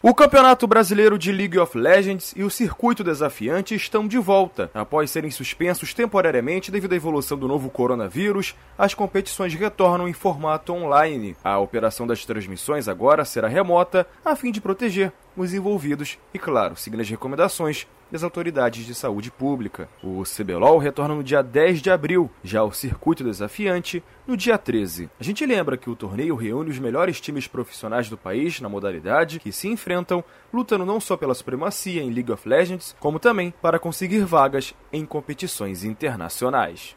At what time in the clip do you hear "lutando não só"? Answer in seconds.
30.52-31.16